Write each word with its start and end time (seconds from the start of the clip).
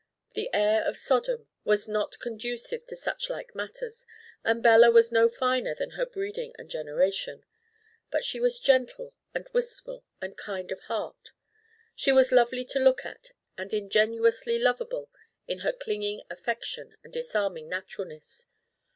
The 0.33 0.49
air 0.51 0.81
of 0.83 0.97
Sodom 0.97 1.47
was 1.63 1.87
not 1.87 2.17
conducive 2.17 2.83
to 2.85 2.95
suchlike 2.95 3.53
matters 3.53 4.03
and 4.43 4.63
Bella 4.63 4.89
was 4.89 5.11
no 5.11 5.29
finer 5.29 5.75
than 5.75 5.91
her 5.91 6.07
breeding 6.07 6.53
and 6.57 6.71
generation. 6.71 7.45
But 8.09 8.23
she 8.25 8.39
was 8.39 8.59
gentle 8.59 9.13
and 9.35 9.47
wistful 9.53 10.03
and 10.19 10.35
kind 10.35 10.71
of 10.71 10.79
heart. 10.85 11.33
She 11.93 12.11
was 12.11 12.31
lovely 12.31 12.65
to 12.65 12.79
look 12.79 13.05
at 13.05 13.33
and 13.59 13.71
ingenuously 13.75 14.57
lovable 14.57 15.11
in 15.47 15.59
her 15.59 15.71
clinging 15.71 16.23
affection 16.31 16.97
and 17.03 17.13
disarming 17.13 17.69
naturalness. 17.69 18.47